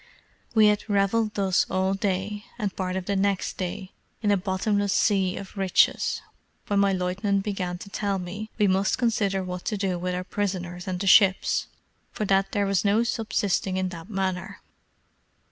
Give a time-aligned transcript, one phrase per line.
[0.55, 3.91] We had revelled thus all day, and part of the next day,
[4.23, 6.23] in a bottomless sea of riches,
[6.65, 10.23] when my lieutenant began to tell me, we must consider what to do with our
[10.23, 11.67] prisoners and the ships,
[12.11, 14.59] for that there was no subsisting in that manner.